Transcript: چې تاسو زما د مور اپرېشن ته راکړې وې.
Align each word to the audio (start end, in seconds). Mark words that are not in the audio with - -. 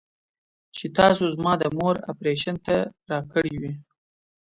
چې 0.75 0.85
تاسو 0.97 1.23
زما 1.35 1.53
د 1.61 1.63
مور 1.77 1.95
اپرېشن 2.11 2.55
ته 2.65 2.75
راکړې 3.11 3.55
وې. 3.61 3.73